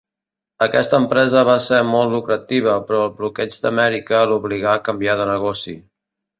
Aquesta 0.65 0.95
empresa 1.03 1.43
va 1.49 1.57
ser 1.65 1.81
molt 1.89 2.15
lucrativa 2.15 2.75
però 2.89 3.03
el 3.09 3.13
bloqueig 3.21 3.61
d'Amèrica 3.69 4.25
l'obligà 4.33 4.75
a 4.77 4.85
canviar 4.91 5.19
de 5.25 5.33
negoci. 5.37 5.81